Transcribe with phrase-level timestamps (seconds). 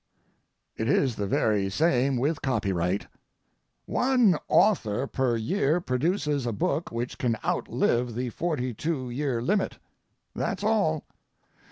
[0.77, 3.05] It is the very same with copyright.
[3.85, 9.77] One author per year produces a book which can outlive the forty two year limit;
[10.33, 11.05] that's all.